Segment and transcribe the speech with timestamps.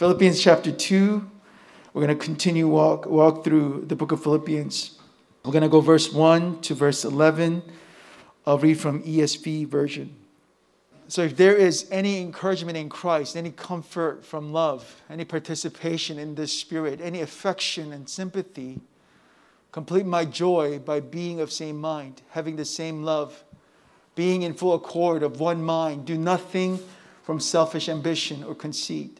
[0.00, 1.30] Philippians chapter 2.
[1.92, 4.98] We're going to continue walk walk through the book of Philippians.
[5.44, 7.62] We're going to go verse 1 to verse 11.
[8.46, 10.16] I'll read from ESV version.
[11.08, 16.34] So if there is any encouragement in Christ, any comfort from love, any participation in
[16.34, 18.80] the spirit, any affection and sympathy,
[19.70, 23.44] complete my joy by being of same mind, having the same love,
[24.14, 26.80] being in full accord of one mind, do nothing
[27.22, 29.19] from selfish ambition or conceit,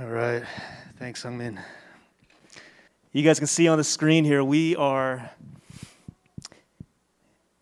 [0.00, 0.42] All right.
[0.98, 1.62] Thanks, Sungmin.
[3.12, 5.30] You guys can see on the screen here, we are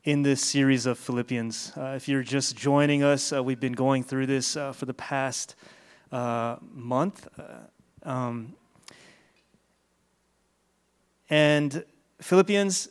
[0.04, 1.72] in this series of Philippians.
[1.76, 4.94] Uh, if you're just joining us, uh, we've been going through this uh, for the
[4.94, 5.56] past
[6.12, 7.26] uh, month.
[7.36, 8.54] Uh, um,
[11.30, 11.84] and
[12.20, 12.90] Philippians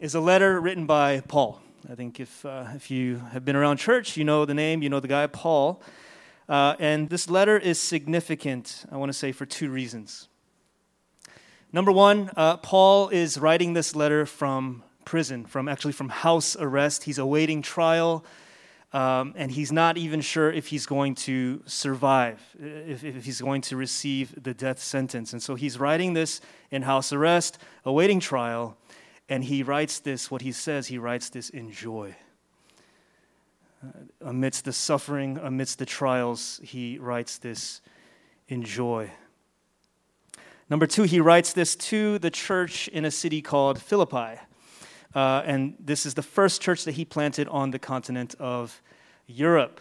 [0.00, 1.60] is a letter written by Paul.
[1.88, 4.88] I think if, uh, if you have been around church, you know the name, you
[4.88, 5.80] know the guy, Paul.
[6.52, 10.28] And this letter is significant, I want to say, for two reasons.
[11.72, 12.30] Number one,
[12.62, 17.04] Paul is writing this letter from prison, from actually from house arrest.
[17.04, 18.24] He's awaiting trial,
[18.92, 23.62] um, and he's not even sure if he's going to survive, if, if he's going
[23.62, 25.32] to receive the death sentence.
[25.32, 28.76] And so he's writing this in house arrest, awaiting trial,
[29.28, 32.14] and he writes this, what he says, he writes this in joy.
[33.82, 33.88] Uh,
[34.28, 37.80] amidst the suffering, amidst the trials, he writes this
[38.46, 39.10] in joy.
[40.70, 44.40] Number two, he writes this to the church in a city called Philippi.
[45.14, 48.80] Uh, and this is the first church that he planted on the continent of
[49.26, 49.80] Europe.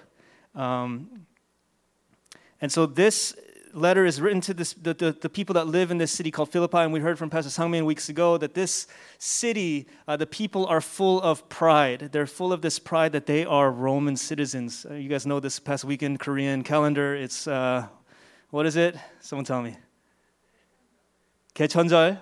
[0.56, 1.26] Um,
[2.60, 3.36] and so this
[3.77, 6.51] letter is written to this, the, the, the, people that live in this city called
[6.51, 6.79] Philippi.
[6.79, 8.87] And we heard from Pastor Sangmin weeks ago that this
[9.19, 12.09] city, uh, the people are full of pride.
[12.13, 14.87] They're full of this pride that they are Roman citizens.
[14.89, 17.15] Uh, you guys know this past weekend Korean calendar.
[17.15, 17.87] It's, uh,
[18.51, 18.97] what is it?
[19.21, 19.77] Someone tell me.
[21.55, 22.19] 개천절,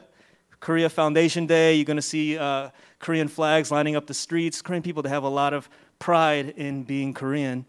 [0.60, 1.74] Korea Foundation Day.
[1.74, 4.62] You're going to see uh, Korean flags lining up the streets.
[4.62, 5.68] Korean people they have a lot of
[5.98, 7.64] pride in being Korean.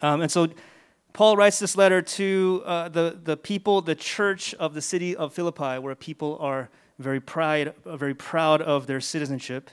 [0.00, 0.48] Um, and so
[1.13, 5.33] Paul writes this letter to uh, the, the people, the church of the city of
[5.33, 6.69] Philippi, where people are
[6.99, 9.69] very pride, very proud of their citizenship.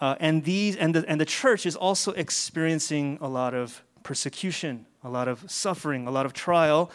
[0.00, 4.86] Uh, and, these, and, the, and the church is also experiencing a lot of persecution,
[5.02, 6.90] a lot of suffering, a lot of trial.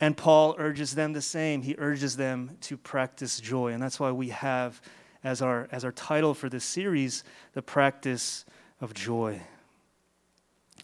[0.00, 1.62] And Paul urges them the same.
[1.62, 3.72] He urges them to practice joy.
[3.72, 4.80] And that's why we have
[5.22, 7.22] as our, as our title for this series,
[7.52, 8.44] The Practice
[8.80, 9.40] of Joy.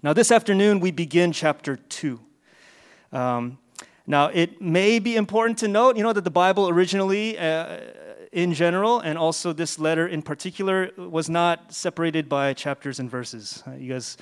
[0.01, 2.21] Now, this afternoon, we begin chapter 2.
[3.11, 3.59] Um,
[4.07, 7.81] now, it may be important to note, you know, that the Bible originally, uh,
[8.31, 13.65] in general, and also this letter in particular, was not separated by chapters and verses.
[13.67, 14.17] Uh, you guys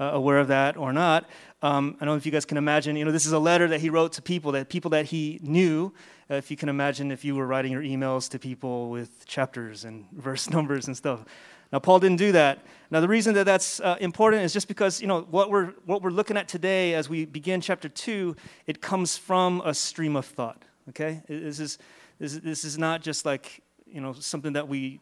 [0.00, 1.30] uh, aware of that or not?
[1.62, 2.96] Um, I don't know if you guys can imagine.
[2.96, 5.38] You know, this is a letter that he wrote to people that people that he
[5.40, 5.94] knew.
[6.28, 9.84] Uh, if you can imagine, if you were writing your emails to people with chapters
[9.84, 11.24] and verse numbers and stuff.
[11.72, 12.64] Now, Paul didn't do that.
[12.90, 16.02] Now, the reason that that's uh, important is just because you know what we're what
[16.02, 18.36] we're looking at today as we begin chapter two.
[18.66, 20.62] It comes from a stream of thought.
[20.90, 21.78] Okay, this is
[22.18, 25.00] this, this is not just like you know something that we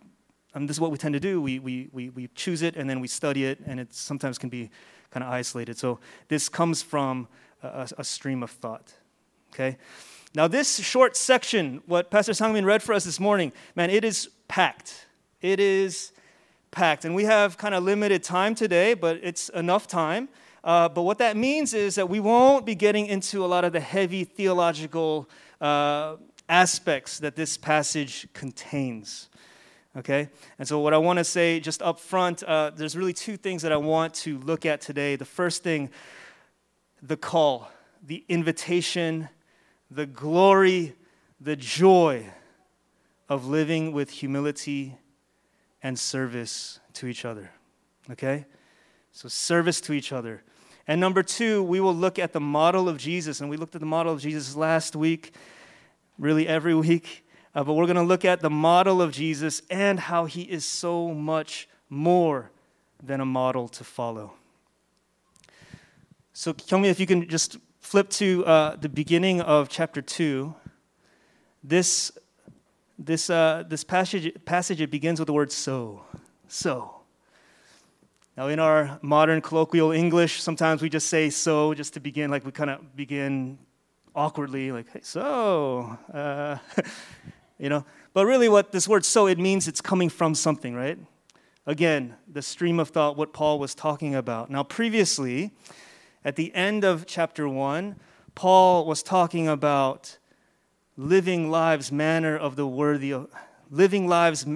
[0.55, 1.40] I mean, this is what we tend to do.
[1.40, 4.49] We, we, we, we choose it and then we study it, and it sometimes can
[4.49, 4.70] be
[5.11, 5.78] kind of isolated.
[5.78, 7.28] So this comes from
[7.62, 8.93] a, a, stream of thought.
[9.52, 9.76] Okay?
[10.34, 14.28] Now, this short section, what Pastor Sangmin read for us this morning, man, it is
[14.49, 15.06] packed.
[15.40, 16.12] It is
[16.70, 17.05] packed.
[17.05, 20.28] And we have kind of limited time today, but it's enough time.
[20.62, 23.72] Uh, but what that means is that we won't be getting into a lot of
[23.72, 25.28] the heavy theological
[25.61, 26.17] uh,
[26.49, 29.31] aspects that this passage contains
[29.96, 30.28] okay?
[30.58, 33.62] And so, what I want to say just up front, uh, there's really two things
[33.62, 35.16] that I want to look at today.
[35.16, 35.90] The first thing,
[37.02, 37.70] the call,
[38.05, 39.28] the invitation,
[39.90, 40.94] the glory,
[41.40, 42.26] the joy
[43.28, 44.96] of living with humility
[45.82, 47.50] and service to each other.
[48.11, 48.47] Okay?
[49.12, 50.43] So, service to each other.
[50.87, 53.41] And number two, we will look at the model of Jesus.
[53.41, 55.32] And we looked at the model of Jesus last week,
[56.19, 57.27] really every week.
[57.55, 60.65] Uh, but we're going to look at the model of Jesus and how he is
[60.65, 62.50] so much more
[63.03, 64.35] than a model to follow.
[66.33, 70.55] So, me if you can just flip to uh, the beginning of chapter 2.
[71.62, 72.12] This,
[73.00, 76.05] this, uh, this passage, passage, it begins with the word so.
[76.49, 76.97] So.
[78.37, 82.44] Now, in our modern colloquial English, sometimes we just say so just to begin, like
[82.44, 83.58] we kind of begin
[84.14, 85.99] awkwardly, like, hey, so.
[86.12, 86.58] Uh,
[87.58, 87.85] you know?
[88.12, 90.99] But really, what this word so, it means it's coming from something, right?
[91.67, 94.50] Again, the stream of thought, what Paul was talking about.
[94.50, 95.52] Now, previously,
[96.25, 97.97] at the end of chapter 1,
[98.35, 100.19] Paul was talking about
[101.00, 103.14] living lives manner of the worthy
[103.70, 104.47] living lives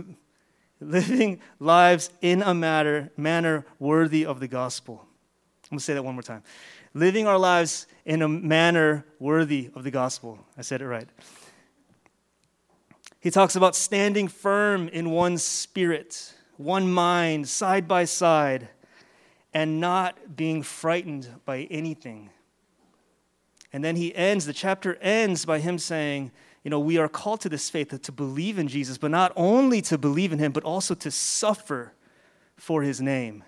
[0.78, 5.00] living lives in a matter, manner worthy of the gospel.
[5.64, 6.42] I'm going to say that one more time.
[6.92, 10.38] Living our lives in a manner worthy of the gospel.
[10.58, 11.08] I said it right.
[13.20, 18.68] He talks about standing firm in one spirit, one mind, side by side,
[19.54, 22.28] and not being frightened by anything.
[23.74, 26.30] And then he ends, the chapter ends by him saying,
[26.62, 29.82] you know, we are called to this faith to believe in Jesus, but not only
[29.82, 31.92] to believe in him, but also to suffer
[32.56, 33.42] for his name.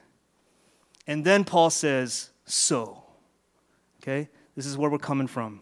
[1.06, 3.04] And then Paul says, so.
[4.02, 4.28] Okay?
[4.56, 5.60] This is where we're coming from.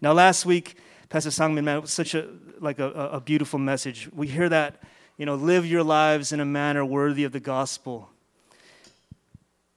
[0.00, 0.76] Now, last week,
[1.08, 2.26] Pastor Sangmin, man, it was such a
[2.58, 4.08] like a, a beautiful message.
[4.12, 4.82] We hear that,
[5.16, 8.10] you know, live your lives in a manner worthy of the gospel.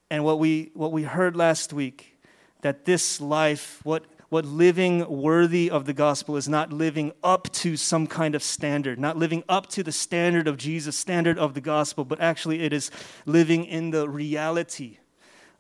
[0.10, 2.18] And what we what we heard last week,
[2.62, 7.78] that this life, what what living worthy of the gospel is not living up to
[7.78, 11.62] some kind of standard, not living up to the standard of Jesus, standard of the
[11.62, 12.92] gospel, but actually it is
[13.26, 14.98] living in the reality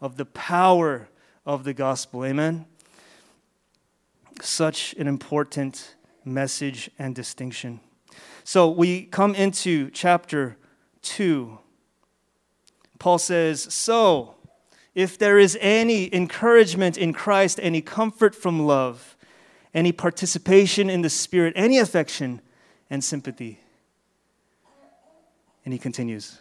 [0.01, 1.07] of the power
[1.45, 2.25] of the gospel.
[2.25, 2.65] Amen
[4.41, 7.79] such an important message and distinction.
[8.43, 10.57] So we come into chapter
[11.03, 11.57] 2.
[12.99, 14.34] Paul says, So,
[14.95, 19.17] if there is any encouragement in Christ, any comfort from love,
[19.73, 22.41] any participation in the Spirit, any affection
[22.89, 23.59] and sympathy.
[25.65, 26.39] And he continues.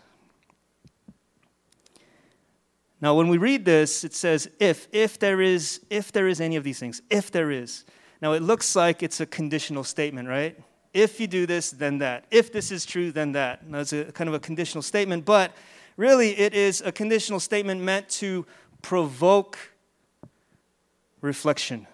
[3.01, 6.57] Now, when we read this, it says, if, if there is, if there is any
[6.57, 7.85] of these things, if there is.
[8.23, 10.59] Now, it looks like it's a conditional statement, right?
[10.95, 12.25] If you do this, then that.
[12.31, 13.69] If this is true, then that.
[13.69, 15.53] Now, it's a kind of a conditional statement, but
[15.97, 18.47] really it is a conditional statement meant to
[18.83, 19.59] provoke
[21.21, 21.87] reflection.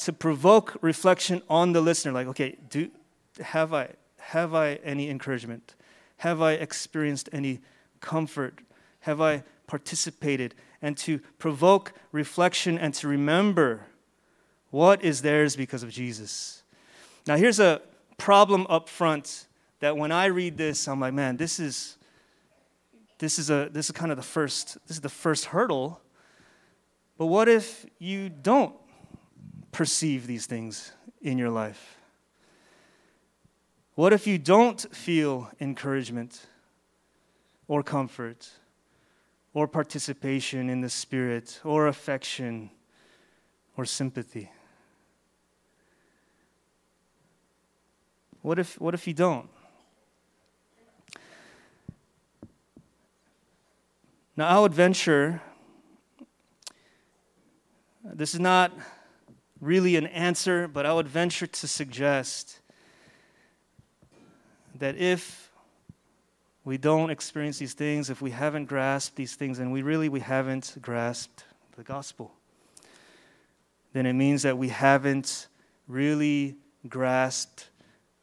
[0.00, 2.90] To provoke reflection on the listener, like, okay, do
[3.40, 5.74] have I have I any encouragement?
[6.18, 7.60] Have I experienced any
[8.00, 8.60] comfort?
[9.00, 13.86] Have I participated, and to provoke reflection and to remember
[14.70, 16.62] what is theirs because of Jesus.
[17.26, 17.80] Now, here's a
[18.18, 19.46] problem up front
[19.80, 21.96] that when I read this, I'm like, man, this is
[23.22, 26.00] this is a this is kind of the first this is the first hurdle.
[27.16, 28.74] But what if you don't
[29.70, 31.98] perceive these things in your life?
[33.94, 36.46] What if you don't feel encouragement
[37.68, 38.50] or comfort
[39.54, 42.70] or participation in the Spirit, or affection,
[43.76, 44.50] or sympathy?
[48.40, 49.48] What if, what if you don't?
[54.34, 55.42] Now, I would venture,
[58.02, 58.72] this is not
[59.60, 62.60] really an answer, but I would venture to suggest
[64.78, 65.52] that if
[66.64, 70.20] we don't experience these things, if we haven't grasped these things, and we really we
[70.20, 71.44] haven't grasped
[71.76, 72.32] the gospel,
[73.92, 75.48] then it means that we haven't
[75.86, 76.56] really
[76.88, 77.68] grasped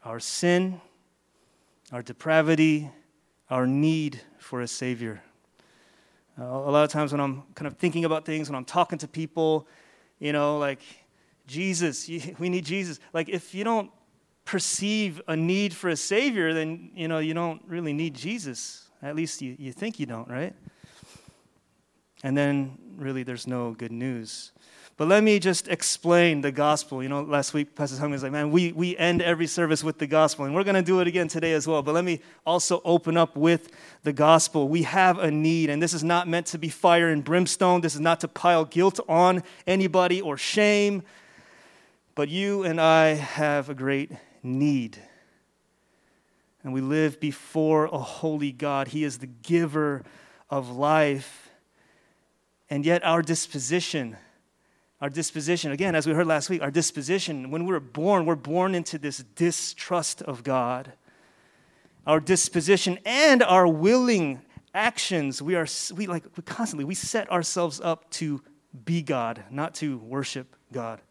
[0.03, 0.81] our sin,
[1.91, 2.89] our depravity,
[3.49, 5.21] our need for a savior.
[6.39, 8.97] Uh, a lot of times when I'm kind of thinking about things, when I'm talking
[8.99, 9.67] to people,
[10.19, 10.79] you know, like
[11.47, 12.99] Jesus, we need Jesus.
[13.13, 13.91] Like if you don't
[14.45, 18.89] perceive a need for a Savior, then you know you don't really need Jesus.
[19.01, 20.53] At least you, you think you don't, right?
[22.23, 24.51] And then really there's no good news.
[24.99, 27.01] But let me just explain the gospel.
[27.01, 29.97] You know, last week Pastor Hung was like, man, we, we end every service with
[29.97, 31.81] the gospel, and we're going to do it again today as well.
[31.81, 33.71] But let me also open up with
[34.03, 34.67] the gospel.
[34.67, 37.79] We have a need, and this is not meant to be fire and brimstone.
[37.79, 41.03] This is not to pile guilt on anybody or shame
[42.13, 44.11] But you and I have a great
[44.43, 44.97] need.
[46.61, 48.89] And we live before a holy God.
[48.89, 50.03] He is the giver
[50.49, 51.51] of life.
[52.69, 54.17] And yet, our disposition,
[55.01, 58.75] our disposition, again, as we heard last week, our disposition, when we're born, we're born
[58.75, 60.93] into this distrust of God.
[62.05, 64.41] Our disposition and our willing
[64.73, 68.41] actions, we are, we like, we constantly, we set ourselves up to
[68.85, 71.01] be God, not to worship God.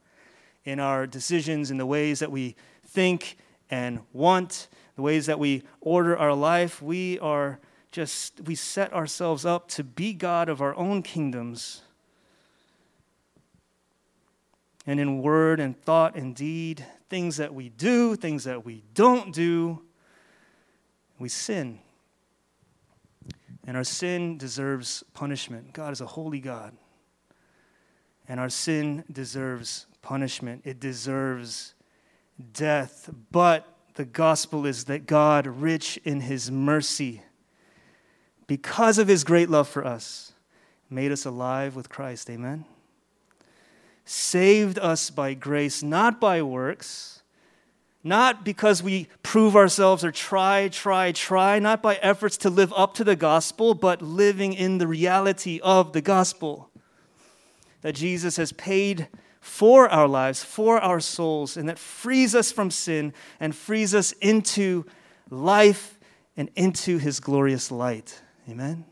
[0.64, 3.38] In our decisions, in the ways that we think
[3.70, 7.58] and want, the ways that we order our life, we are
[7.90, 11.82] just, we set ourselves up to be God of our own kingdoms.
[14.88, 19.34] And in word and thought and deed, things that we do, things that we don't
[19.34, 19.82] do,
[21.18, 21.78] we sin.
[23.66, 25.74] And our sin deserves punishment.
[25.74, 26.74] God is a holy God.
[28.26, 31.74] And our sin deserves punishment, it deserves
[32.54, 33.10] death.
[33.30, 33.66] But
[33.96, 37.20] the gospel is that God, rich in his mercy,
[38.46, 40.32] because of his great love for us,
[40.88, 42.30] made us alive with Christ.
[42.30, 42.64] Amen.
[44.10, 47.20] Saved us by grace, not by works,
[48.02, 52.94] not because we prove ourselves or try, try, try, not by efforts to live up
[52.94, 56.70] to the gospel, but living in the reality of the gospel.
[57.82, 59.08] That Jesus has paid
[59.42, 64.12] for our lives, for our souls, and that frees us from sin and frees us
[64.12, 64.86] into
[65.28, 65.98] life
[66.34, 68.22] and into his glorious light.
[68.48, 68.86] Amen?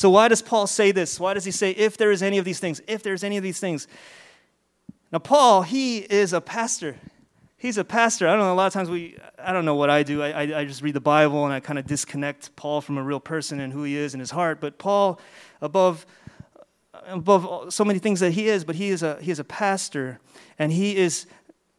[0.00, 1.20] So, why does Paul say this?
[1.20, 2.80] Why does he say, if there is any of these things?
[2.88, 3.86] If there's any of these things.
[5.12, 6.96] Now, Paul, he is a pastor.
[7.58, 8.26] He's a pastor.
[8.26, 10.22] I don't know, a lot of times we, I don't know what I do.
[10.22, 13.02] I, I, I just read the Bible and I kind of disconnect Paul from a
[13.02, 14.58] real person and who he is in his heart.
[14.58, 15.20] But Paul,
[15.60, 16.06] above,
[17.06, 20.18] above so many things that he is, but he is a, he is a pastor.
[20.58, 21.26] And he is,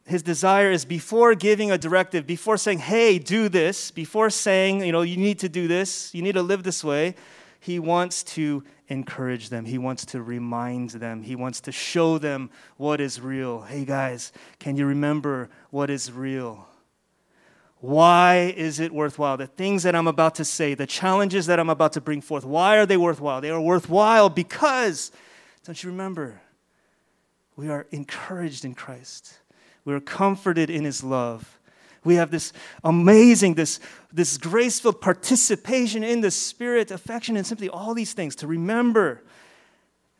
[0.06, 4.92] his desire is before giving a directive, before saying, hey, do this, before saying, you
[4.92, 7.16] know, you need to do this, you need to live this way,
[7.62, 9.64] he wants to encourage them.
[9.64, 11.22] He wants to remind them.
[11.22, 13.60] He wants to show them what is real.
[13.60, 16.66] Hey guys, can you remember what is real?
[17.78, 19.36] Why is it worthwhile?
[19.36, 22.44] The things that I'm about to say, the challenges that I'm about to bring forth,
[22.44, 23.40] why are they worthwhile?
[23.40, 25.12] They are worthwhile because,
[25.64, 26.42] don't you remember,
[27.54, 29.38] we are encouraged in Christ.
[29.84, 31.60] We are comforted in His love.
[32.04, 33.78] We have this amazing, this,
[34.12, 39.22] this graceful participation in the Spirit, affection, and sympathy, all these things to remember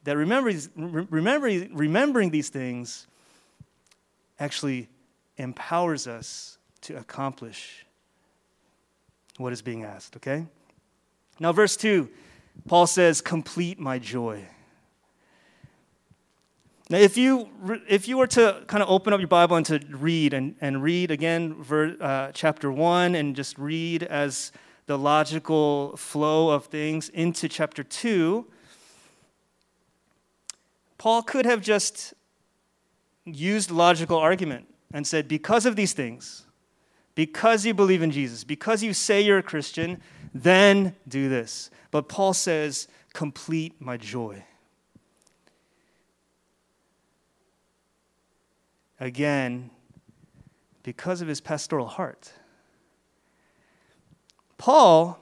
[0.04, 3.06] that remembering, remember, remembering these things
[4.38, 4.88] actually
[5.36, 7.86] empowers us to accomplish
[9.38, 10.46] what is being asked, okay?
[11.38, 12.08] Now, verse 2,
[12.68, 14.44] Paul says, Complete my joy.
[16.92, 17.48] Now, if you,
[17.88, 20.82] if you were to kind of open up your Bible and to read and, and
[20.82, 24.52] read again ver, uh, chapter 1 and just read as
[24.84, 28.46] the logical flow of things into chapter 2,
[30.98, 32.12] Paul could have just
[33.24, 36.44] used logical argument and said, because of these things,
[37.14, 39.98] because you believe in Jesus, because you say you're a Christian,
[40.34, 41.70] then do this.
[41.90, 44.44] But Paul says, complete my joy.
[49.02, 49.68] Again
[50.84, 52.32] because of his pastoral heart.
[54.58, 55.18] Paul,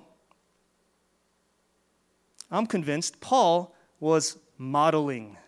[2.51, 5.39] I'm convinced, Paul was modeling.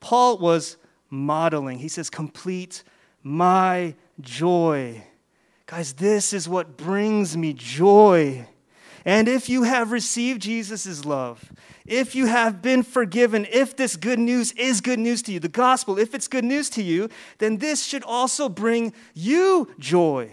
[0.00, 0.76] Paul was
[1.08, 1.78] modeling.
[1.78, 2.82] He says, Complete
[3.22, 5.04] my joy.
[5.66, 8.48] Guys, this is what brings me joy.
[9.04, 11.52] And if you have received Jesus' love,
[11.84, 15.48] if you have been forgiven, if this good news is good news to you, the
[15.48, 20.30] gospel, if it's good news to you, then this should also bring you joy.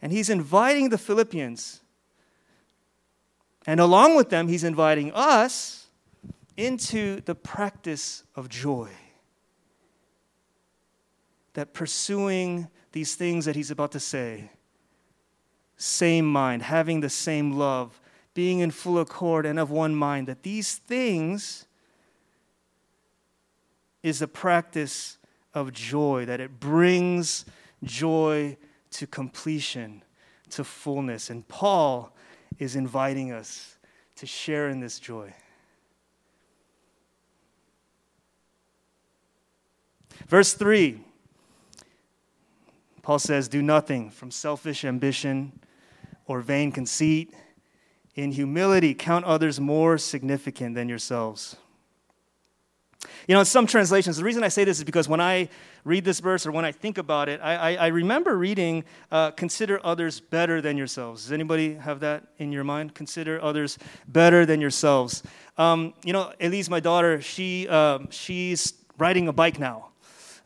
[0.00, 1.80] And he's inviting the Philippians.
[3.66, 5.88] And along with them, he's inviting us
[6.56, 8.90] into the practice of joy.
[11.54, 14.50] That pursuing these things that he's about to say,
[15.78, 18.00] same mind, having the same love,
[18.34, 21.66] being in full accord and of one mind, that these things
[24.02, 25.18] is a practice
[25.54, 27.44] of joy, that it brings
[27.84, 28.56] joy
[28.90, 30.02] to completion,
[30.50, 31.30] to fullness.
[31.30, 32.12] And Paul
[32.58, 33.76] is inviting us
[34.16, 35.32] to share in this joy.
[40.26, 41.00] Verse 3,
[43.02, 45.60] Paul says, Do nothing from selfish ambition
[46.28, 47.34] or vain conceit
[48.14, 51.56] in humility, count others more significant than yourselves.
[53.28, 55.48] You know, in some translations, the reason I say this is because when I
[55.84, 59.30] read this verse or when I think about it, I, I, I remember reading, uh,
[59.30, 61.24] consider others better than yourselves.
[61.24, 62.94] Does anybody have that in your mind?
[62.94, 65.22] Consider others better than yourselves.
[65.56, 69.90] Um, you know, Elise, my daughter, she, um, she's riding a bike now.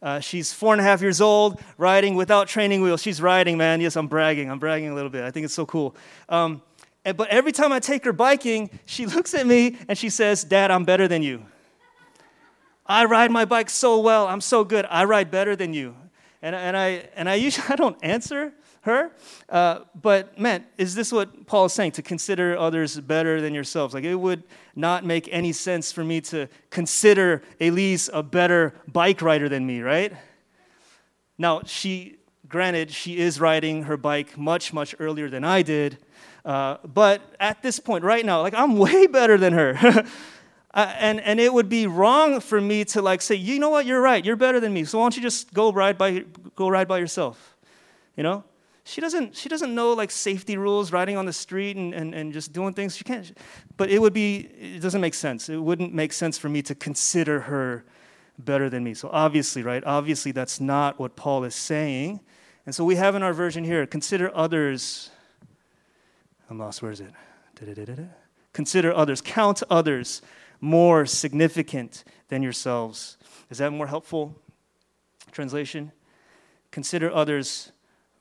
[0.03, 3.01] Uh, she's four and a half years old, riding without training wheels.
[3.01, 3.81] She's riding, man.
[3.81, 4.51] Yes, I'm bragging.
[4.51, 5.23] I'm bragging a little bit.
[5.23, 5.95] I think it's so cool.
[6.29, 6.61] Um,
[7.05, 10.43] and, but every time I take her biking, she looks at me and she says,
[10.43, 11.45] Dad, I'm better than you.
[12.85, 14.27] I ride my bike so well.
[14.27, 14.87] I'm so good.
[14.91, 15.95] I ride better than you.
[16.43, 18.53] And, and, I, and I usually I don't answer
[18.83, 19.13] her.
[19.49, 21.93] Uh, but man, is this what Paul is saying?
[21.93, 23.95] To consider others better than yourselves.
[23.95, 24.43] Like it would
[24.75, 29.81] not make any sense for me to consider Elise a better bike rider than me,
[29.81, 30.13] right?
[31.39, 35.99] Now, she, granted, she is riding her bike much, much earlier than I did.
[36.45, 40.05] Uh, but at this point, right now, like I'm way better than her.
[40.75, 43.85] Uh, and, and it would be wrong for me to like say, you know what,
[43.85, 44.85] you're right, you're better than me.
[44.85, 46.25] So why don't you just go ride by,
[46.57, 47.59] go ride by yourself?
[48.17, 48.43] You know?
[48.85, 52.33] She doesn't, she doesn't know like safety rules, riding on the street and, and, and
[52.33, 52.97] just doing things.
[52.97, 53.37] She can't,
[53.77, 55.49] but it would be, it doesn't make sense.
[55.49, 57.85] It wouldn't make sense for me to consider her
[58.39, 58.95] better than me.
[58.95, 59.85] So obviously, right?
[59.85, 62.21] Obviously, that's not what Paul is saying.
[62.67, 65.11] And so we have in our version here, consider others.
[66.51, 67.13] I'm lost, where is it?
[67.55, 68.09] Da-da-da-da-da.
[68.53, 70.23] Consider others, count others
[70.61, 73.17] more significant than yourselves.
[73.49, 74.37] Is that more helpful?
[75.31, 75.93] Translation?
[76.71, 77.73] Consider others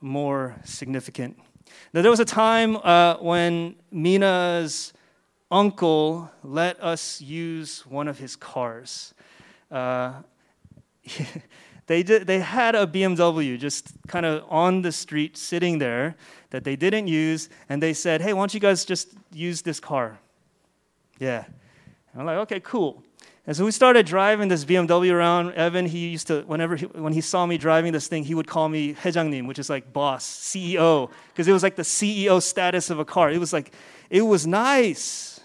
[0.02, 1.38] more significant.
[1.94, 4.94] Now, there was a time uh, when Mina's
[5.50, 9.14] uncle let us use one of his cars.
[9.70, 10.14] Uh,
[11.88, 16.16] they, did, they had a BMW just kind of on the street sitting there
[16.50, 19.80] that they didn't use, and they said, Hey, why don't you guys just use this
[19.80, 20.20] car?
[21.20, 21.46] Yeah.
[22.14, 23.04] And I'm like, Okay, cool.
[23.48, 25.54] And so we started driving this BMW around.
[25.54, 28.48] Evan, he used to, whenever he, when he saw me driving this thing, he would
[28.48, 32.92] call me Hejangnim, which is like boss, CEO, because it was like the CEO status
[32.92, 33.32] of a car.
[33.32, 33.74] It was like,
[34.12, 35.40] it was nice.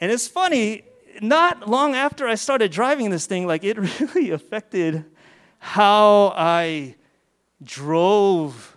[0.00, 0.84] And it's funny,
[1.20, 5.04] not long after I started driving this thing, like it really affected
[5.58, 6.94] how I
[7.62, 8.76] drove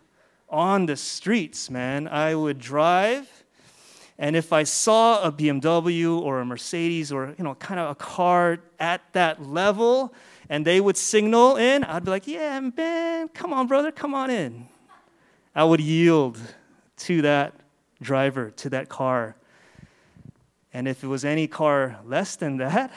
[0.50, 2.08] on the streets, man.
[2.08, 3.39] I would drive
[4.20, 7.96] and if I saw a BMW or a Mercedes or you know kind of a
[7.96, 10.14] car at that level
[10.50, 14.30] and they would signal in, I'd be like, "Yeah, man, come on, brother, come on
[14.30, 14.68] in."
[15.56, 16.38] I would yield
[16.98, 17.54] to that
[18.02, 19.36] driver, to that car.
[20.74, 22.92] And if it was any car less than that,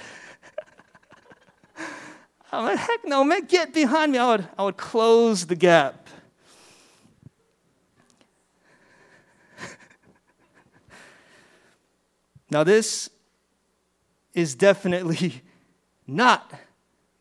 [2.53, 4.19] I'm like, heck no, man, get behind me.
[4.19, 6.02] I would, I would close the gap.
[12.53, 13.09] Now, this
[14.35, 15.41] is definitely
[16.07, 16.53] not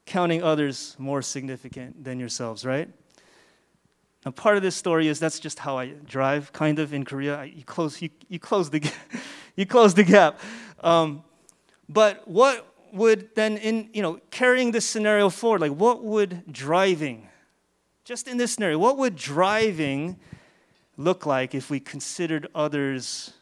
[0.05, 2.89] counting others more significant than yourselves, right?
[4.25, 7.45] Now, part of this story is that's just how I drive, kind of in Korea.
[7.45, 8.83] You close, you, you close the,
[9.55, 10.37] you close the gap.
[10.81, 11.23] Um,
[11.87, 17.29] but what would then, in you know, carrying this scenario forward, like what would driving,
[18.03, 20.19] just in this scenario, what would driving
[20.97, 23.33] look like if we considered others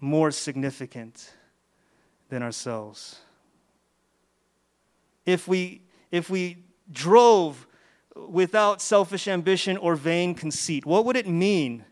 [0.00, 1.32] more significant
[2.28, 3.20] than ourselves.
[5.26, 7.66] If we, if we drove
[8.14, 11.84] without selfish ambition or vain conceit, what would it mean?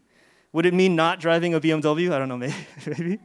[0.53, 2.13] Would it mean not driving a BMW?
[2.13, 2.39] I don't know,
[2.87, 3.21] maybe.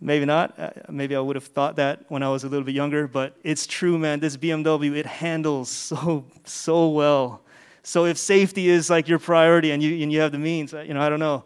[0.00, 0.24] maybe.
[0.24, 0.58] not.
[0.58, 3.36] Uh, maybe I would have thought that when I was a little bit younger, but
[3.42, 4.20] it's true, man.
[4.20, 7.42] This BMW, it handles so, so well.
[7.82, 10.80] So if safety is like your priority and you, and you have the means, uh,
[10.80, 11.44] you know, I don't know.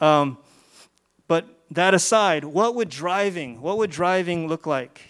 [0.00, 0.38] Um,
[1.70, 5.00] that aside, what would driving, what would driving look like?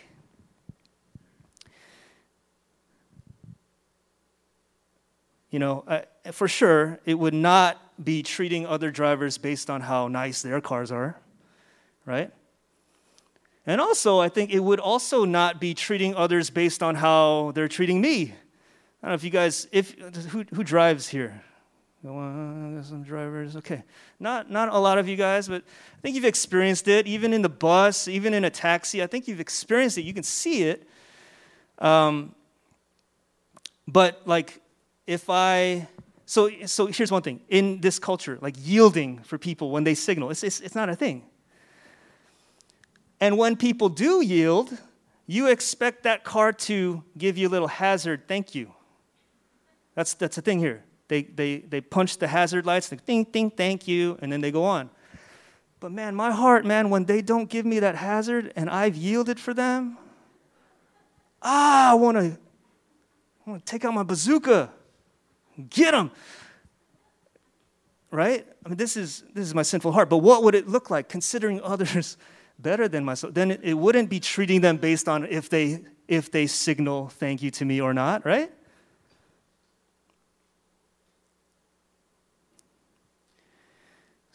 [5.50, 6.00] You know, uh,
[6.32, 10.92] for sure, it would not be treating other drivers based on how nice their cars
[10.92, 11.18] are,
[12.04, 12.30] right?
[13.66, 17.68] And also, I think it would also not be treating others based on how they're
[17.68, 18.34] treating me.
[19.02, 19.92] I don't know if you guys, if
[20.30, 21.42] who, who drives here?
[22.02, 23.56] Some drivers.
[23.56, 23.82] Okay,
[24.20, 27.06] not not a lot of you guys, but I think you've experienced it.
[27.06, 30.02] Even in the bus, even in a taxi, I think you've experienced it.
[30.02, 30.88] You can see it.
[31.78, 32.34] Um,
[33.86, 34.60] but like,
[35.06, 35.88] if I
[36.26, 40.30] so so here's one thing in this culture, like yielding for people when they signal,
[40.30, 41.24] it's it's, it's not a thing.
[43.20, 44.76] And when people do yield,
[45.26, 48.28] you expect that car to give you a little hazard.
[48.28, 48.72] Thank you.
[49.96, 50.84] That's that's the thing here.
[51.08, 54.50] They, they, they punch the hazard lights, they ding, ding, thank you, and then they
[54.50, 54.90] go on.
[55.80, 59.40] But man, my heart, man, when they don't give me that hazard and I've yielded
[59.40, 59.96] for them,
[61.42, 62.38] Ah, I want to
[63.46, 64.70] I want to take out my bazooka.
[65.70, 66.10] Get them.
[68.10, 68.46] Right?
[68.64, 70.10] I mean, this is, this is my sinful heart.
[70.10, 72.18] But what would it look like considering others
[72.58, 73.32] better than myself?
[73.32, 77.42] Then it, it wouldn't be treating them based on if they, if they signal thank
[77.42, 78.52] you to me or not, right?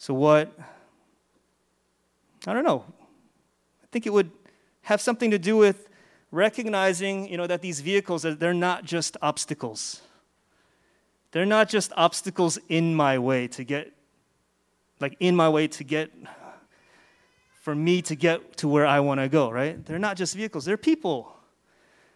[0.04, 0.52] So, what?
[2.46, 2.84] I don't know.
[3.82, 4.30] I think it would
[4.82, 5.88] have something to do with
[6.30, 10.02] recognizing you know, that these vehicles, they're not just obstacles.
[11.30, 13.94] They're not just obstacles in my way to get,
[15.00, 16.10] like in my way to get,
[17.62, 19.82] for me to get to where I want to go, right?
[19.86, 21.34] They're not just vehicles, they're people.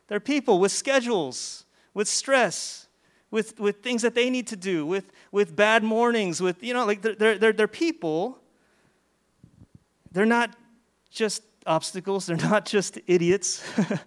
[0.09, 2.88] They're people with schedules, with stress,
[3.31, 6.87] with, with things that they need to do, with, with bad mornings, with, you know,
[6.87, 8.39] like they're, they're, they're people.
[10.13, 10.57] They're not
[11.11, 13.63] just obstacles, they're not just idiots.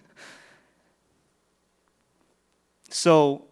[2.89, 3.45] so,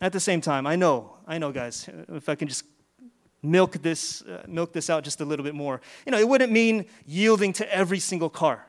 [0.00, 2.64] at the same time, I know, I know, guys, if I can just
[3.42, 6.52] milk this, uh, milk this out just a little bit more, you know, it wouldn't
[6.52, 8.66] mean yielding to every single car.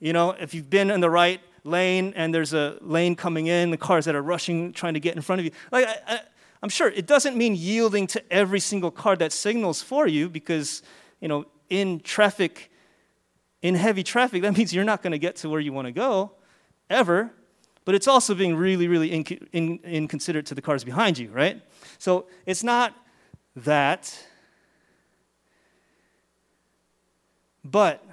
[0.00, 3.70] You know, if you've been in the right lane and there's a lane coming in,
[3.70, 6.20] the cars that are rushing, trying to get in front of you, like, I, I,
[6.62, 10.82] I'm sure it doesn't mean yielding to every single car that signals for you because,
[11.20, 12.70] you know, in traffic,
[13.62, 15.92] in heavy traffic, that means you're not going to get to where you want to
[15.92, 16.32] go
[16.88, 17.30] ever.
[17.84, 21.62] But it's also being really, really inc- in, inconsiderate to the cars behind you, right?
[21.98, 22.94] So it's not
[23.54, 24.12] that,
[27.64, 28.04] but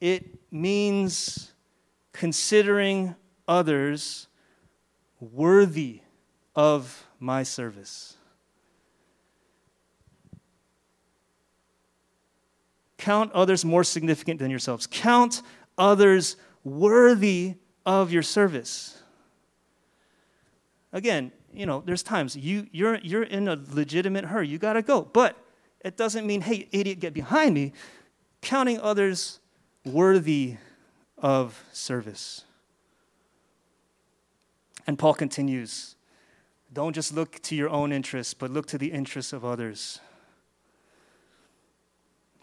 [0.00, 1.52] it means
[2.12, 3.14] considering
[3.46, 4.26] others
[5.20, 6.00] worthy
[6.54, 8.16] of my service.
[12.96, 14.86] Count others more significant than yourselves.
[14.86, 15.42] Count
[15.76, 17.54] others worthy
[17.86, 19.00] of your service.
[20.92, 24.48] Again, you know, there's times you, you're, you're in a legitimate hurry.
[24.48, 25.02] You got to go.
[25.02, 25.36] But
[25.84, 27.72] it doesn't mean, hey, idiot, get behind me.
[28.42, 29.40] Counting others
[29.84, 30.56] worthy
[31.16, 32.44] of service.
[34.86, 35.94] And Paul continues
[36.72, 40.00] don't just look to your own interests, but look to the interests of others.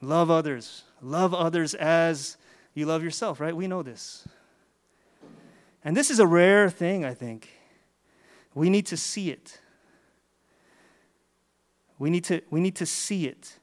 [0.02, 0.84] Love others.
[1.02, 2.38] Love others as
[2.74, 3.56] you love yourself, right?
[3.56, 4.28] We know this.
[5.84, 7.50] And this is a rare thing, I think.
[8.56, 9.60] We need to see it.
[12.00, 13.60] We need to, we need to see it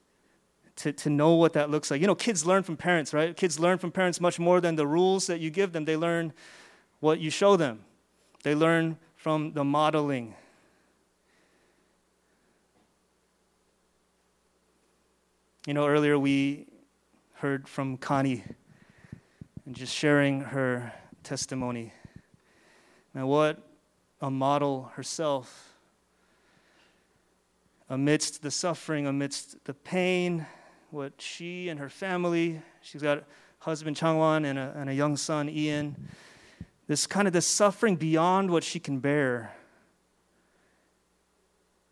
[0.82, 2.00] to, to know what that looks like.
[2.00, 3.36] You know, kids learn from parents, right?
[3.36, 5.84] Kids learn from parents much more than the rules that you give them.
[5.84, 6.32] They learn
[6.98, 7.84] what you show them,
[8.42, 10.34] they learn from the modeling.
[15.66, 16.66] You know, earlier we
[17.34, 18.42] heard from Connie
[19.64, 20.92] and just sharing her
[21.22, 21.92] testimony.
[23.14, 23.62] Now, what
[24.20, 25.76] a model herself
[27.88, 30.46] amidst the suffering, amidst the pain,
[30.92, 33.24] what she and her family, she's got
[33.60, 36.08] husband Changwan and a, and a young son Ian,
[36.86, 39.54] this kind of this suffering beyond what she can bear.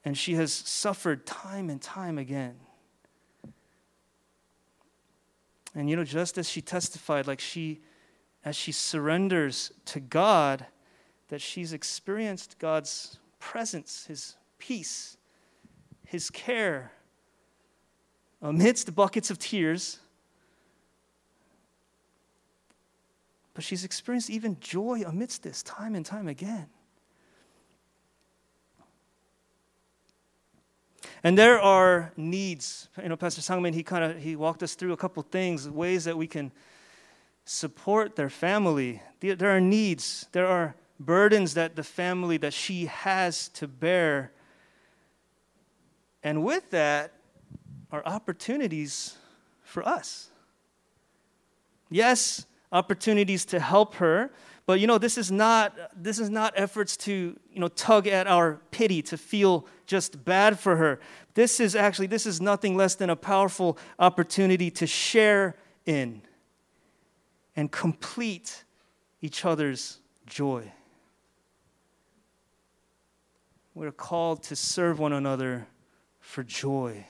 [0.05, 2.57] And she has suffered time and time again.
[5.75, 7.81] And you know, just as she testified, like she,
[8.45, 10.67] as she surrenders to God,
[11.29, 15.17] that she's experienced God's presence, His peace,
[16.05, 16.93] His care
[18.43, 19.99] amidst buckets of tears.
[23.55, 26.69] But she's experienced even joy amidst this time and time again.
[31.23, 32.89] And there are needs.
[33.03, 36.05] You know, Pastor Sangmin, he kind of he walked us through a couple things, ways
[36.05, 36.51] that we can
[37.45, 39.03] support their family.
[39.21, 40.27] There are needs.
[40.33, 44.33] There are burdens that the family that she has to bear.
[46.23, 47.13] And with that
[47.93, 49.17] are opportunities
[49.63, 50.29] for us.
[51.91, 54.31] Yes, opportunities to help her,
[54.67, 58.29] but you know, this is not this is not efforts to, you know, tug at
[58.29, 61.01] our pity to feel just bad for her.
[61.35, 66.23] This is actually this is nothing less than a powerful opportunity to share in
[67.57, 68.63] and complete
[69.21, 70.71] each other's joy.
[73.75, 75.67] We're called to serve one another
[76.21, 77.07] for joy.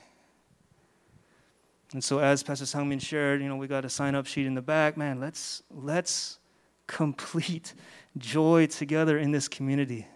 [1.93, 4.55] And so as Pastor Sangmin shared, you know, we got a sign up sheet in
[4.55, 4.95] the back.
[4.95, 6.39] Man, let's let's
[6.87, 7.73] complete
[8.17, 10.07] joy together in this community.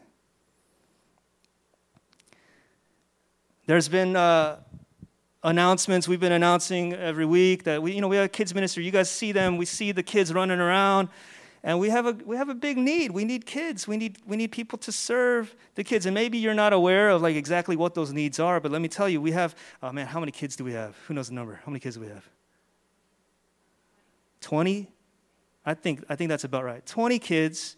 [3.68, 4.60] There's been uh,
[5.44, 8.86] announcements we've been announcing every week that we, you know, we have a kids ministry.
[8.86, 9.58] You guys see them.
[9.58, 11.10] We see the kids running around.
[11.66, 13.10] And we have a we have a big need.
[13.10, 13.88] We need kids.
[13.88, 16.06] We need we need people to serve the kids.
[16.06, 18.88] And maybe you're not aware of like exactly what those needs are, but let me
[18.88, 20.96] tell you, we have oh man, how many kids do we have?
[21.08, 21.60] Who knows the number?
[21.66, 22.30] How many kids do we have?
[24.42, 24.88] 20?
[25.66, 26.86] I think I think that's about right.
[26.86, 27.78] 20 kids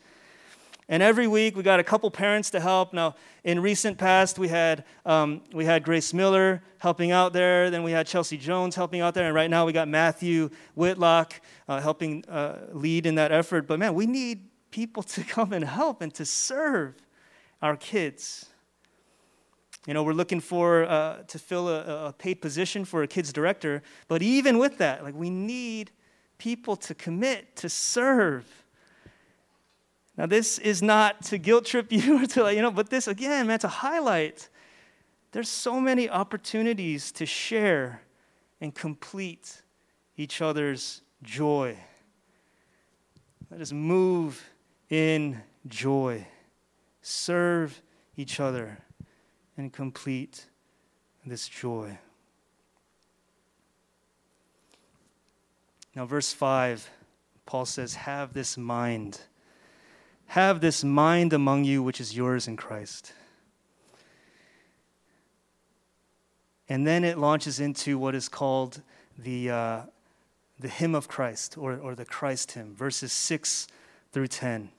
[0.90, 2.94] and every week we got a couple parents to help.
[2.94, 7.70] Now, in recent past, we had um, we had Grace Miller helping out there.
[7.70, 11.42] Then we had Chelsea Jones helping out there, and right now we got Matthew Whitlock
[11.68, 13.68] uh, helping uh, lead in that effort.
[13.68, 16.96] But man, we need people to come and help and to serve
[17.62, 18.46] our kids.
[19.86, 23.34] You know, we're looking for uh, to fill a, a paid position for a kids
[23.34, 25.92] director, but even with that, like we need
[26.38, 28.46] people to commit to serve
[30.18, 33.48] now, this is not to guilt trip you or to, you know, but this, again,
[33.48, 34.50] man, to highlight
[35.32, 38.02] there's so many opportunities to share
[38.60, 39.62] and complete
[40.16, 41.78] each other's joy.
[43.52, 44.44] Let us move
[44.90, 46.26] in joy,
[47.02, 47.82] serve
[48.16, 48.80] each other,
[49.58, 50.46] and complete
[51.26, 52.00] this joy.
[55.96, 56.90] Now, verse 5,
[57.46, 59.20] Paul says, Have this mind
[60.28, 63.14] have this mind among you, which is yours in Christ.
[66.70, 68.82] And then it launches into what is called
[69.18, 69.82] the, uh,
[70.60, 73.68] the hymn of Christ, or, or the Christ hymn, verses 6
[74.12, 74.70] through 10.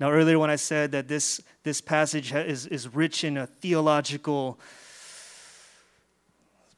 [0.00, 4.58] Now, earlier when I said that this, this passage is, is rich in a theological,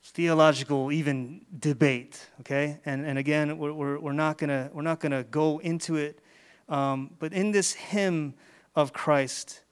[0.03, 2.81] theological even debate, okay?
[2.85, 6.21] And, and again, we're, we're, we're not going we're not gonna go into it
[6.69, 8.35] um, but in this hymn
[8.75, 9.63] of Christ,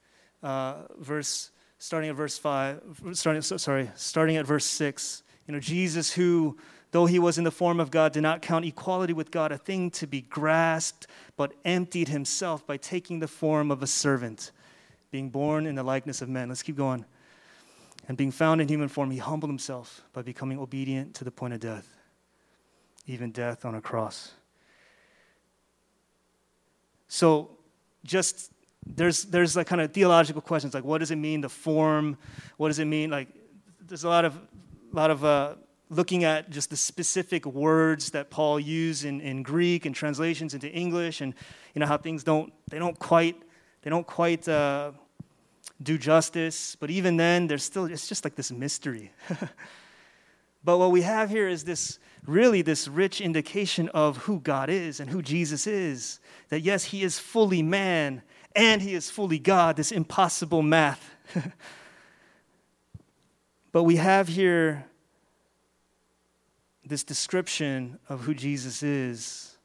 [0.42, 2.80] uh, verse starting at verse five,
[3.12, 6.56] starting sorry, starting at verse six, you know, Jesus who,
[6.92, 9.58] though he was in the form of God, did not count equality with God a
[9.58, 14.52] thing to be grasped, but emptied himself by taking the form of a servant,
[15.10, 16.48] being born in the likeness of men.
[16.48, 17.04] Let's keep going.
[18.08, 21.54] And being found in human form, he humbled himself by becoming obedient to the point
[21.54, 21.96] of death,
[23.06, 24.32] even death on a cross.
[27.14, 27.50] So
[28.02, 28.50] just
[28.84, 32.18] there's there's like kind of theological questions like what does it mean the form?
[32.56, 33.08] What does it mean?
[33.08, 33.28] Like
[33.86, 34.36] there's a lot of
[34.90, 35.54] lot of uh,
[35.90, 40.68] looking at just the specific words that Paul used in, in Greek and translations into
[40.68, 41.34] English and
[41.72, 43.36] you know how things don't they don't quite
[43.82, 44.90] they don't quite uh,
[45.80, 46.74] do justice.
[46.74, 49.12] But even then there's still it's just like this mystery.
[50.64, 55.00] But what we have here is this really this rich indication of who God is
[55.00, 56.20] and who Jesus is.
[56.48, 58.22] That yes, he is fully man
[58.54, 61.10] and he is fully God, this impossible math.
[63.72, 64.86] but we have here
[66.86, 69.56] this description of who Jesus is.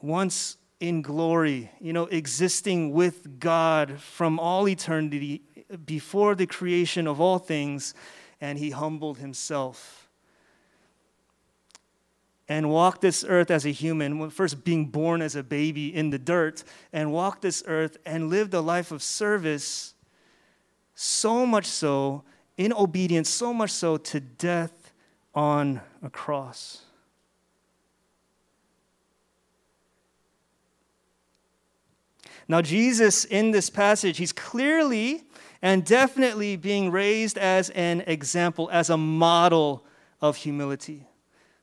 [0.00, 5.42] Once in glory, you know, existing with God from all eternity
[5.84, 7.94] before the creation of all things,
[8.40, 10.03] and he humbled himself
[12.48, 16.18] and walk this earth as a human, first being born as a baby in the
[16.18, 19.94] dirt, and walk this earth and live the life of service,
[20.94, 22.22] so much so,
[22.56, 24.92] in obedience, so much so to death
[25.34, 26.82] on a cross.
[32.46, 35.24] Now, Jesus in this passage, he's clearly
[35.62, 39.86] and definitely being raised as an example, as a model
[40.20, 41.06] of humility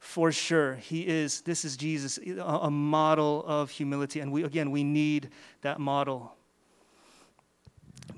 [0.01, 0.75] for sure.
[0.75, 4.19] He is, this is Jesus, a model of humility.
[4.19, 5.29] And we, again, we need
[5.61, 6.33] that model.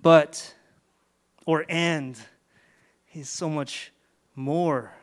[0.01, 0.55] But,
[1.45, 2.17] or and,
[3.05, 3.91] he's so much
[4.33, 4.93] more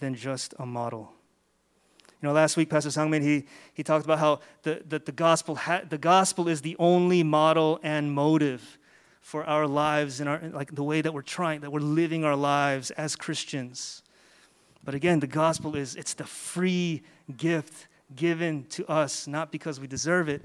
[0.00, 1.12] than just a model.
[2.20, 5.54] You know, last week, Pastor Sangmin, he, he talked about how the, the, the, gospel
[5.54, 8.78] ha- the gospel is the only model and motive
[9.20, 12.36] for our lives and our, like the way that we're trying, that we're living our
[12.36, 14.02] lives as Christians.
[14.84, 17.02] But again, the gospel is it's the free
[17.36, 20.42] gift given to us, not because we deserve it.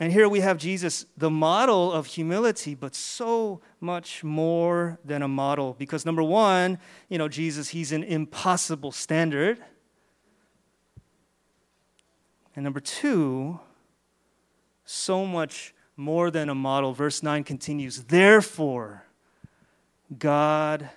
[0.00, 5.28] And here we have Jesus, the model of humility, but so much more than a
[5.28, 5.74] model.
[5.76, 9.58] Because number one, you know, Jesus, he's an impossible standard.
[12.54, 13.58] And number two,
[14.84, 16.92] so much more than a model.
[16.92, 19.04] Verse 9 continues Therefore,
[20.16, 20.90] God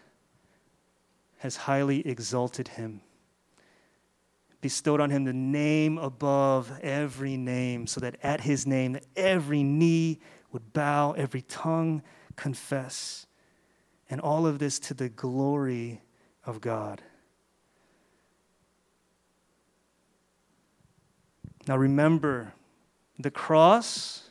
[1.42, 3.02] has highly exalted him,
[4.62, 10.20] bestowed on him the name above every name, so that at his name every knee
[10.52, 12.04] would bow, every tongue
[12.36, 13.26] confess.
[14.08, 16.04] And all of this to the glory
[16.46, 17.02] of God.
[21.68, 22.54] Now remember,
[23.18, 24.30] the cross,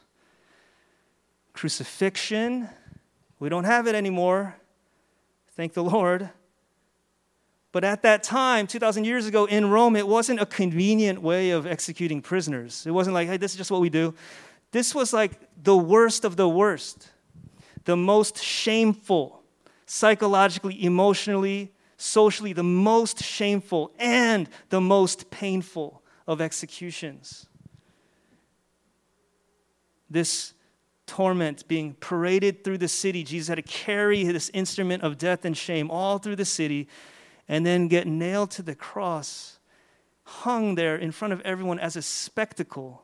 [1.55, 2.68] crucifixion,
[3.40, 4.55] we don't have it anymore.
[5.57, 6.31] Thank the Lord.
[7.72, 11.66] But at that time, 2,000 years ago in Rome, it wasn't a convenient way of
[11.66, 12.85] executing prisoners.
[12.87, 14.14] It wasn't like, hey, this is just what we do.
[14.72, 17.11] This was like the worst of the worst,
[17.85, 19.42] the most shameful,
[19.87, 27.46] psychologically, emotionally, socially, the most shameful and the most painful of executions.
[30.09, 30.54] This
[31.06, 35.56] torment being paraded through the city, Jesus had to carry this instrument of death and
[35.56, 36.88] shame all through the city
[37.50, 39.58] and then get nailed to the cross,
[40.22, 43.02] hung there in front of everyone as a spectacle.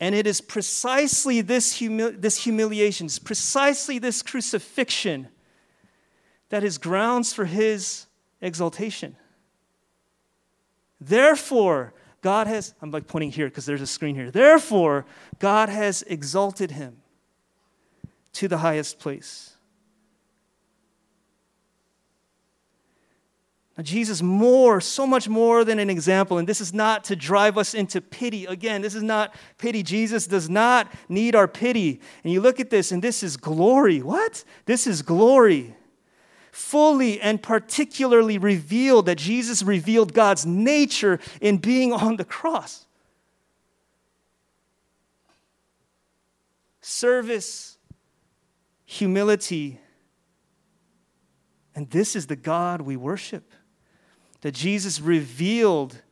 [0.00, 5.28] And it is precisely this, this humiliation, precisely this crucifixion
[6.48, 8.06] that is grounds for his
[8.40, 9.14] exaltation.
[10.98, 14.30] Therefore, God has, I'm like pointing here because there's a screen here.
[14.30, 15.04] Therefore,
[15.38, 17.02] God has exalted him
[18.32, 19.56] to the highest place.
[23.84, 27.74] Jesus, more, so much more than an example, and this is not to drive us
[27.74, 28.46] into pity.
[28.46, 29.82] Again, this is not pity.
[29.82, 32.00] Jesus does not need our pity.
[32.24, 34.02] And you look at this, and this is glory.
[34.02, 34.44] What?
[34.66, 35.74] This is glory
[36.52, 42.84] fully and particularly revealed that Jesus revealed God's nature in being on the cross.
[46.82, 47.78] Service,
[48.84, 49.80] humility,
[51.74, 53.50] and this is the God we worship.
[54.42, 56.02] That Jesus revealed,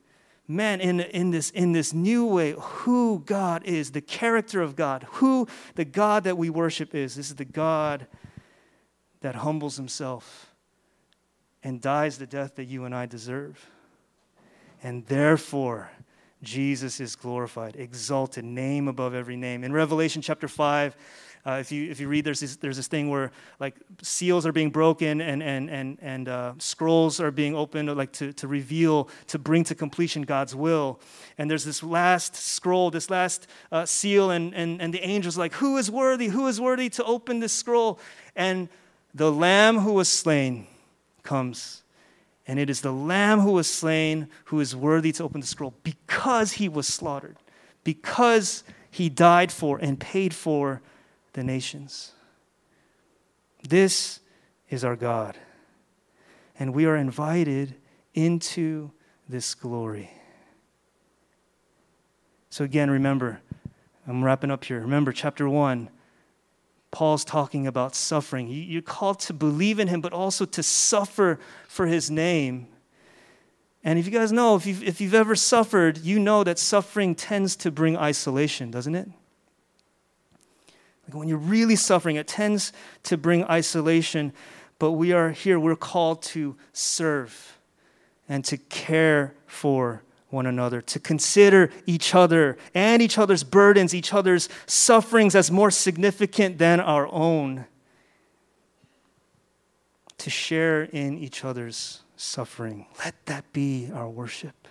[0.48, 5.06] man, in, in, this, in this new way, who God is, the character of God,
[5.12, 7.14] who the God that we worship is.
[7.14, 8.06] This is the God
[9.20, 10.54] that humbles himself
[11.62, 13.68] and dies the death that you and I deserve.
[14.82, 15.90] And therefore,
[16.42, 19.62] Jesus is glorified, exalted, name above every name.
[19.62, 20.96] In Revelation chapter 5,
[21.46, 24.52] uh, if, you, if you read, there's this, there's this thing where like seals are
[24.52, 29.08] being broken and, and, and, and uh, scrolls are being opened like to, to reveal,
[29.28, 31.00] to bring to completion God's will.
[31.38, 35.54] And there's this last scroll, this last uh, seal, and, and, and the angel's like,
[35.54, 36.28] Who is worthy?
[36.28, 37.98] Who is worthy to open this scroll?
[38.36, 38.68] And
[39.14, 40.66] the lamb who was slain
[41.22, 41.82] comes.
[42.46, 45.72] And it is the lamb who was slain who is worthy to open the scroll
[45.84, 47.36] because he was slaughtered,
[47.82, 50.82] because he died for and paid for
[51.32, 52.12] the nations.
[53.68, 54.20] This
[54.68, 55.38] is our God.
[56.58, 57.74] And we are invited
[58.14, 58.90] into
[59.28, 60.10] this glory.
[62.50, 63.40] So, again, remember,
[64.06, 64.80] I'm wrapping up here.
[64.80, 65.88] Remember, chapter 1
[66.90, 68.48] Paul's talking about suffering.
[68.48, 71.38] You're called to believe in him, but also to suffer
[71.68, 72.66] for his name.
[73.84, 77.14] And if you guys know, if you've, if you've ever suffered, you know that suffering
[77.14, 79.08] tends to bring isolation, doesn't it?
[81.10, 84.32] Like when you're really suffering, it tends to bring isolation.
[84.78, 87.58] But we are here, we're called to serve
[88.28, 94.14] and to care for one another, to consider each other and each other's burdens, each
[94.14, 97.66] other's sufferings as more significant than our own,
[100.18, 102.86] to share in each other's suffering.
[103.04, 104.68] Let that be our worship.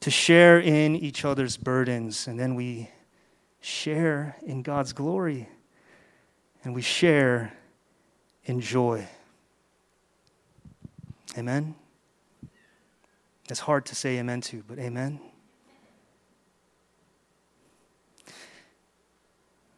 [0.00, 2.90] To share in each other's burdens, and then we
[3.62, 5.48] share in God's glory,
[6.62, 7.54] and we share
[8.44, 9.08] in joy.
[11.38, 11.74] Amen.
[13.48, 15.20] It's hard to say amen to, but amen.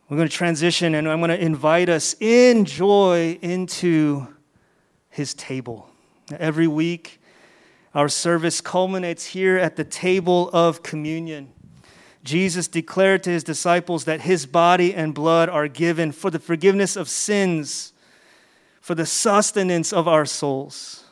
[0.09, 4.29] We're going to transition and I'm going to invite us in joy into
[5.09, 5.89] his table.
[6.39, 7.21] Every week,
[7.95, 11.54] our service culminates here at the table of communion.
[12.25, 16.97] Jesus declared to his disciples that his body and blood are given for the forgiveness
[16.97, 17.93] of sins,
[18.81, 21.05] for the sustenance of our souls.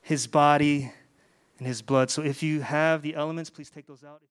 [0.00, 0.92] His body
[1.58, 2.10] and his blood.
[2.10, 4.22] So if you have the elements, please take those out.